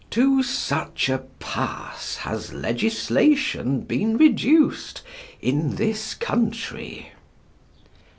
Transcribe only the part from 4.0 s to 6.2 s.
reduced in this